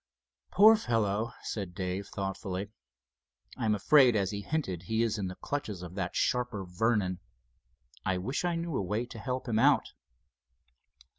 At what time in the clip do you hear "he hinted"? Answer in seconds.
4.31-4.81